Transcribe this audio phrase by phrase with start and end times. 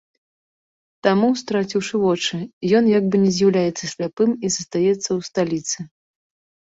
[1.07, 2.39] Таму, страціўшы вочы,
[2.81, 5.79] ён як бы не з'яўляецца сляпым і застаецца ў сталіцы.